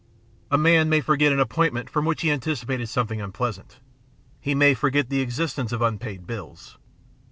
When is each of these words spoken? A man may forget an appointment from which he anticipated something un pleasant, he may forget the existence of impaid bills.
A 0.49 0.57
man 0.57 0.89
may 0.89 0.99
forget 0.99 1.31
an 1.31 1.39
appointment 1.39 1.87
from 1.87 2.05
which 2.05 2.23
he 2.23 2.31
anticipated 2.31 2.89
something 2.89 3.21
un 3.21 3.31
pleasant, 3.31 3.77
he 4.39 4.55
may 4.55 4.73
forget 4.73 5.09
the 5.11 5.21
existence 5.21 5.71
of 5.71 5.81
impaid 5.83 6.25
bills. 6.25 6.79